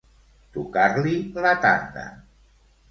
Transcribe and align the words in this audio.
Tocar-li 0.55 1.13
la 1.47 1.55
tanda. 1.67 2.09